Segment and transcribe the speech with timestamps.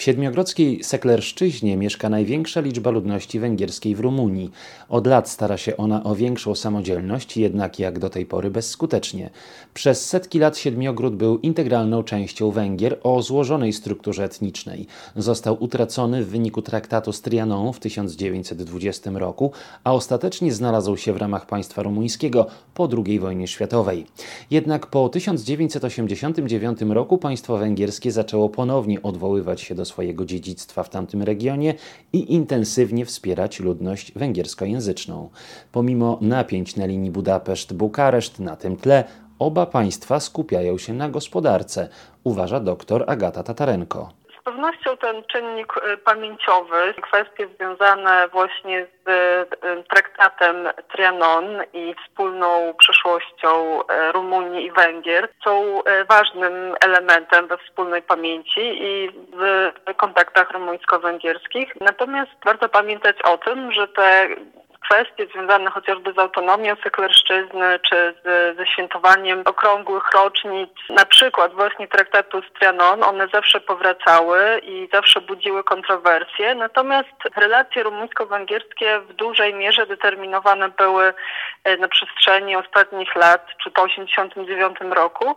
[0.00, 4.50] W siedmiogrodzkiej Seklerszczyźnie mieszka największa liczba ludności węgierskiej w Rumunii.
[4.88, 9.30] Od lat stara się ona o większą samodzielność, jednak jak do tej pory bezskutecznie.
[9.74, 14.86] Przez setki lat Siedmiogród był integralną częścią Węgier o złożonej strukturze etnicznej.
[15.16, 19.52] Został utracony w wyniku traktatu z Trianon w 1920 roku,
[19.84, 24.06] a ostatecznie znalazł się w ramach państwa rumuńskiego po II wojnie światowej.
[24.50, 31.22] Jednak po 1989 roku państwo węgierskie zaczęło ponownie odwoływać się do swojego dziedzictwa w tamtym
[31.22, 31.74] regionie
[32.12, 35.28] i intensywnie wspierać ludność węgierskojęzyczną.
[35.72, 39.04] Pomimo napięć na linii Budapeszt-Bukareszt na tym tle,
[39.38, 41.88] oba państwa skupiają się na gospodarce,
[42.24, 50.68] uważa dr Agata Tatarenko pewnością ten czynnik y, pamięciowy, kwestie związane właśnie z y, traktatem
[50.92, 59.10] Trianon i wspólną przyszłością y, Rumunii i Węgier są ważnym elementem we wspólnej pamięci i
[59.32, 61.80] w kontaktach rumuńsko-węgierskich.
[61.80, 64.28] Natomiast warto pamiętać o tym, że te
[64.90, 71.88] kwestie związane chociażby z autonomią Seklerszczyzny, czy z, ze świętowaniem okrągłych rocznic, na przykład właśnie
[71.88, 76.54] traktatu z Trianon, one zawsze powracały i zawsze budziły kontrowersje.
[76.54, 81.14] Natomiast relacje rumuńsko-węgierskie w dużej mierze determinowane były
[81.64, 85.36] e, na przestrzeni ostatnich lat, czy po 1989 roku,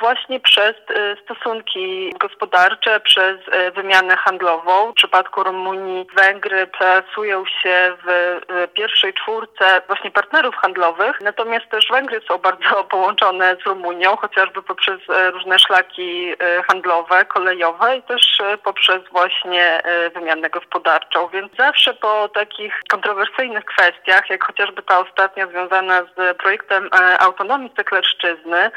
[0.00, 4.92] właśnie przez e, stosunki gospodarcze, przez e, wymianę handlową.
[4.92, 8.40] W przypadku Rumunii Węgry plasują się w
[8.74, 15.00] pierwszej czwórce właśnie partnerów handlowych, natomiast też Węgry są bardzo połączone z Rumunią, chociażby poprzez
[15.32, 16.32] różne szlaki
[16.68, 19.82] handlowe, kolejowe i też poprzez właśnie
[20.14, 21.28] wymianę gospodarczą.
[21.28, 28.70] Więc zawsze po takich kontrowersyjnych kwestiach, jak chociażby ta ostatnia związana z projektem autonomii Seklerszczyzny,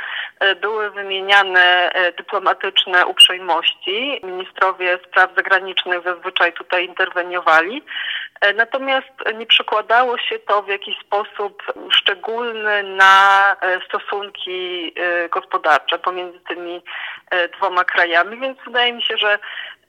[0.62, 4.22] były wymieniane e, dyplomatyczne uprzejmości.
[4.24, 7.84] Ministrowie spraw zagranicznych zazwyczaj tutaj interweniowali.
[8.42, 14.94] E, natomiast nie przekładało się to w jakiś sposób szczególny na e, stosunki
[15.32, 16.82] gospodarcze pomiędzy tymi
[17.58, 19.40] dwoma krajami, więc wydaje mi się, że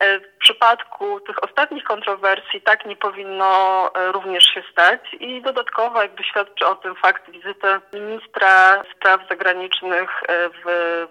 [0.00, 3.46] w przypadku tych ostatnich kontrowersji tak nie powinno
[3.94, 10.10] e, również się stać i dodatkowo jakby świadczy o tym fakt wizyty ministra spraw zagranicznych
[10.28, 10.62] e, w,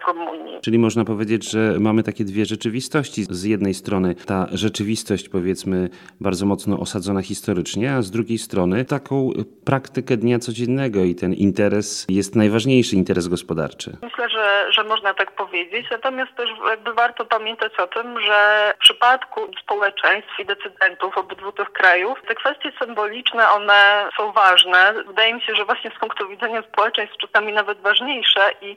[0.03, 0.61] w Rumunii.
[0.61, 3.23] Czyli można powiedzieć, że mamy takie dwie rzeczywistości.
[3.29, 5.89] Z jednej strony ta rzeczywistość powiedzmy
[6.21, 9.29] bardzo mocno osadzona historycznie, a z drugiej strony taką
[9.65, 13.97] praktykę dnia codziennego i ten interes jest najważniejszy, interes gospodarczy.
[14.01, 18.77] Myślę, że, że można tak powiedzieć, natomiast też jakby warto pamiętać o tym, że w
[18.77, 24.93] przypadku społeczeństw i decydentów obydwu tych krajów te kwestie symboliczne, one są ważne.
[25.07, 28.75] Wydaje mi się, że właśnie z punktu widzenia społeczeństw czasami nawet ważniejsze i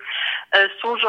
[0.52, 1.08] e, służą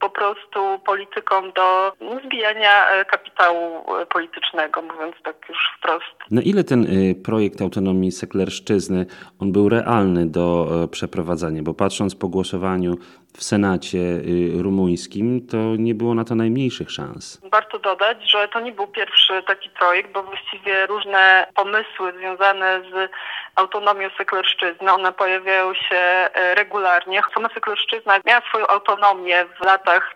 [0.00, 1.92] po prostu politykom do
[2.24, 6.30] zbijania e, kapitału e, politycznego, mówiąc tak już wprost.
[6.30, 6.86] Na ile ten
[7.24, 9.06] projekt autonomii seklerszczyzny,
[9.40, 11.62] on był realny do przeprowadzania?
[11.62, 12.94] Bo patrząc po głosowaniu
[13.38, 17.40] w Senacie y, rumuńskim, to nie było na to najmniejszych szans.
[17.50, 23.10] Warto dodać, że to nie był pierwszy taki projekt, bo właściwie różne pomysły związane z
[23.56, 27.22] autonomią Seklerszczyzny, one pojawiają się e, regularnie.
[27.34, 30.14] Sama Seklerszczyzna miała swoją autonomię w latach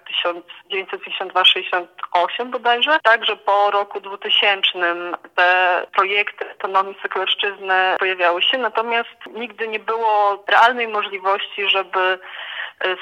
[0.70, 2.98] 1952-68 bodajże.
[3.02, 4.62] Także po roku 2000
[5.34, 12.18] te projekty autonomii Seklerszczyzny pojawiały się, natomiast nigdy nie było realnej możliwości, żeby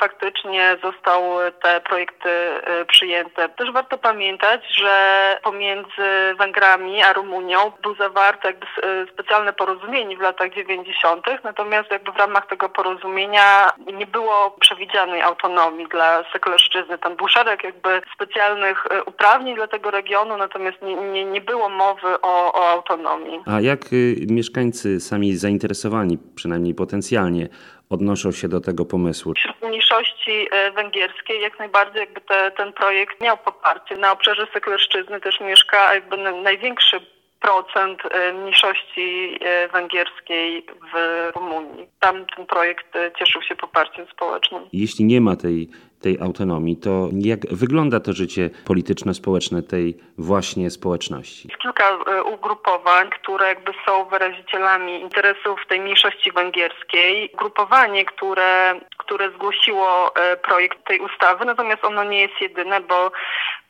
[0.00, 3.48] faktycznie zostały te projekty e, przyjęte.
[3.48, 4.94] Też warto pamiętać, że
[5.42, 12.12] pomiędzy Węgrami a Rumunią był zawarte jakby e, specjalne porozumienie w latach 90., natomiast jakby
[12.12, 16.98] w ramach tego porozumienia nie było przewidzianej autonomii dla Sekoleszczyzny.
[16.98, 22.20] Tam był szereg jakby specjalnych uprawnień dla tego regionu, natomiast nie, nie, nie było mowy
[22.22, 23.40] o, o autonomii.
[23.46, 27.48] A jak y, mieszkańcy sami zainteresowani, przynajmniej potencjalnie,
[27.90, 29.34] odnoszą się do tego pomysłu?
[29.34, 33.96] Wśród mniejszości e, węgierskiej jak najbardziej jakby te, ten projekt miał poparcie.
[33.96, 37.00] Na obszarze Seklerszczyzny też mieszka jakby największy
[37.40, 40.96] procent e, mniejszości e, węgierskiej w
[41.36, 41.86] Rumunii.
[42.00, 44.62] Tam ten projekt cieszył się poparciem społecznym.
[44.72, 45.68] Jeśli nie ma tej
[46.00, 51.48] tej autonomii, to jak wygląda to życie polityczno-społeczne tej właśnie społeczności?
[51.48, 57.30] Jest kilka e, ugrupowań, które jakby są wyrazicielami interesów tej mniejszości węgierskiej.
[57.38, 63.12] Grupowanie, które, które zgłosiło e, projekt tej ustawy, natomiast ono nie jest jedyne, bo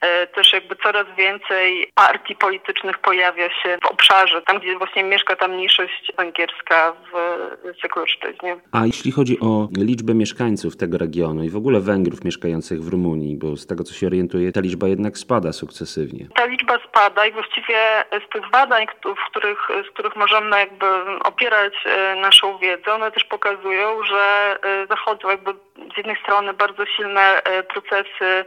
[0.00, 5.37] e, też jakby coraz więcej partii politycznych pojawia się w obszarze, tam gdzie właśnie mieszka
[5.37, 7.12] ta mniejszość węgierska w
[7.83, 8.56] Sekulszczyźnie.
[8.73, 13.37] A jeśli chodzi o liczbę mieszkańców tego regionu i w ogóle Węgrów mieszkających w Rumunii,
[13.37, 16.26] bo z tego co się orientuję, ta liczba jednak spada sukcesywnie.
[16.34, 20.87] Ta liczba spada i właściwie z tych badań, w których, z których możemy jakby
[21.25, 25.52] opierać e, naszą wiedzę, one też pokazują, że e, zachodzą jakby
[25.94, 28.44] z jednej strony bardzo silne e, procesy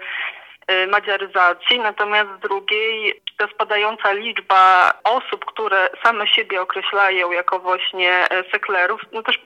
[0.88, 8.44] madziaryzacji, natomiast z drugiej ta spadająca liczba osób, które same siebie określają jako właśnie e,
[8.52, 9.42] seklerów, no też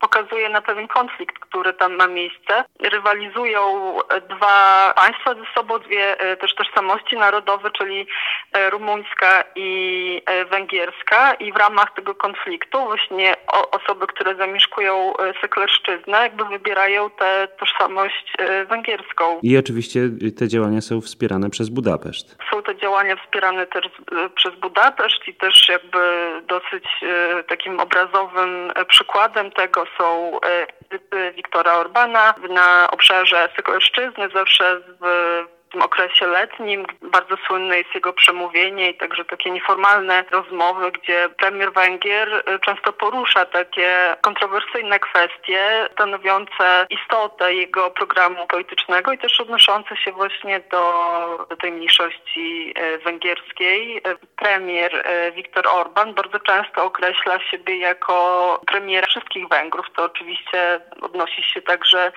[0.00, 2.64] pokazuje na pewien konflikt, który tam ma miejsce.
[2.80, 3.94] Rywalizują
[4.28, 8.06] dwa państwa ze sobą, dwie e, też tożsamości narodowe, czyli
[8.52, 13.36] e, rumuńska i węgierska i w ramach tego konfliktu właśnie
[13.70, 18.32] osoby, które zamieszkują seklerszczyznę, jakby wybierają tę tożsamość
[18.68, 19.40] węgierską.
[19.42, 20.00] I oczywiście
[20.38, 22.36] te działania działania są wspierane przez Budapeszt.
[22.50, 25.98] Są to działania wspierane też e, przez Budapeszt i też jakby
[26.46, 30.38] dosyć e, takim obrazowym e, przykładem tego są
[30.90, 36.86] wizyty Wiktora Orbana na obszarze Sekolszczyzny, zawsze w tym okresie letnim.
[37.02, 42.92] Bardzo słynne jest jego przemówienie i także takie nieformalne rozmowy, gdzie premier Węgier y, często
[42.92, 51.46] porusza takie kontrowersyjne kwestie stanowiące istotę jego programu politycznego i też odnoszące się właśnie do,
[51.50, 54.02] do tej mniejszości y, węgierskiej.
[54.36, 55.04] Premier
[55.34, 59.86] Viktor y, Orban bardzo często określa siebie jako premier wszystkich Węgrów.
[59.96, 62.12] To oczywiście odnosi się także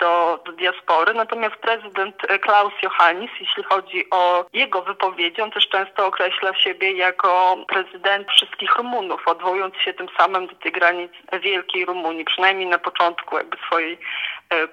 [0.00, 1.14] do, do diaspory.
[1.14, 5.42] Natomiast prezydent Klaus Klaus Johannis, jeśli chodzi o jego wypowiedzi.
[5.42, 10.72] On też często określa siebie jako prezydent wszystkich Rumunów, odwołując się tym samym do tej
[10.72, 11.12] granic
[11.42, 13.98] wielkiej Rumunii, przynajmniej na początku jakby swojej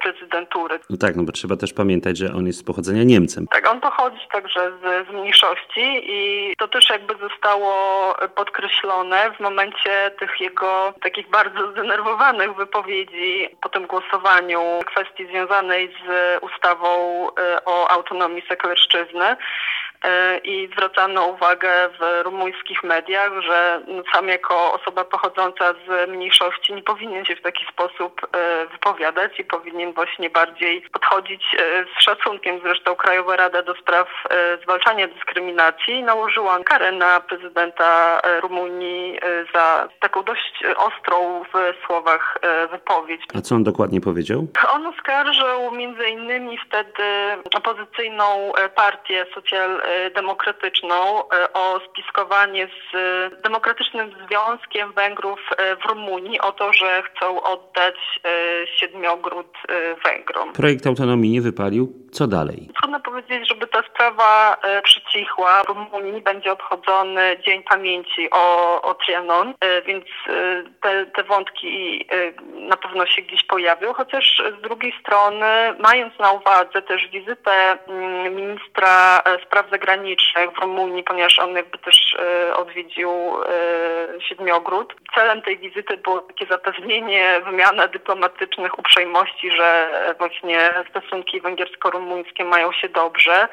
[0.01, 0.79] prezydentury.
[0.89, 3.47] No tak, no bo trzeba też pamiętać, że on jest z pochodzenia Niemcem.
[3.47, 7.71] Tak, on pochodzi także z, z mniejszości i to też jakby zostało
[8.35, 16.43] podkreślone w momencie tych jego takich bardzo zdenerwowanych wypowiedzi po tym głosowaniu kwestii związanej z
[16.43, 19.37] ustawą e, o o autonomii Seklerszczyzny.
[20.05, 23.81] E, i zwracano uwagę w rumuńskich mediach, że
[24.13, 29.43] sam jako osoba pochodząca z mniejszości nie powinien się w taki sposób e, wypowiadać i
[29.43, 32.59] powinien właśnie bardziej podchodzić e, z szacunkiem.
[32.63, 34.07] Zresztą Krajowa Rada do Spraw
[34.63, 39.19] Zwalczania Dyskryminacji nałożyła karę na prezydenta Rumunii
[39.53, 42.37] za taką dość ostrą w słowach
[42.71, 43.21] wypowiedź.
[43.37, 44.47] A co on dokładnie powiedział?
[44.69, 47.03] On oskarżył między innymi wtedy
[47.55, 49.81] opozycyjną partię socjal
[50.15, 52.91] demokratyczną e, o spiskowanie z
[53.43, 58.29] Demokratycznym Związkiem Węgrów e, w Rumunii o to, że chcą oddać e,
[58.67, 59.57] Siedmiogród
[60.05, 60.53] Węgrom.
[60.53, 61.93] Projekt autonomii nie wypalił.
[62.11, 62.69] Co dalej?
[62.79, 65.63] Trudno powiedzieć, żeby ta sprawa przycichła.
[65.63, 69.53] W Rumunii będzie obchodzony Dzień Pamięci o, o Trianon,
[69.85, 70.05] więc
[70.81, 72.05] te, te wątki
[72.53, 75.45] na pewno się gdzieś pojawią, chociaż z drugiej strony,
[75.79, 77.51] mając na uwadze też wizytę
[77.87, 84.95] mm, ministra spraw zagranicznych zagranicznych w Rumunii, ponieważ on jakby też e, odwiedził e, Siedmiogród.
[85.15, 89.87] Celem tej wizyty było takie zapewnienie wymiany dyplomatycznych uprzejmości, że
[90.17, 93.47] właśnie stosunki węgiersko-rumuńskie mają się dobrze.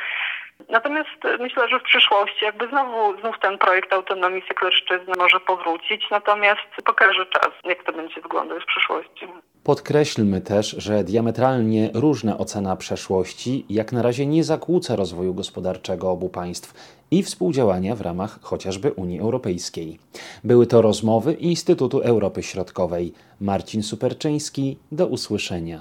[0.69, 6.69] Natomiast myślę, że w przyszłości jakby znowu znów ten projekt autonomii Seklerszczyzny może powrócić, natomiast
[6.85, 9.29] pokaże czas, jak to będzie wyglądać w przyszłości.
[9.69, 16.29] Podkreślmy też, że diametralnie różna ocena przeszłości jak na razie nie zakłóca rozwoju gospodarczego obu
[16.29, 16.75] państw
[17.11, 19.99] i współdziałania w ramach chociażby Unii Europejskiej.
[20.45, 23.13] Były to rozmowy Instytutu Europy Środkowej.
[23.41, 25.77] Marcin Superczyński, do usłyszenia.